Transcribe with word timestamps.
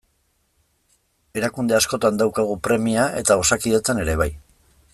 Erakunde 1.41 1.75
askotan 1.79 2.17
daukagu 2.21 2.55
premia 2.69 3.05
eta 3.21 3.39
Osakidetzan 3.43 4.03
ere 4.05 4.17
bai. 4.23 4.29